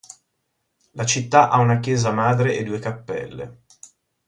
La 0.93 1.05
città 1.05 1.51
ha 1.51 1.59
una 1.59 1.79
chiesa 1.79 2.11
madre 2.11 2.57
e 2.57 2.63
due 2.63 2.79
cappelle. 2.79 3.65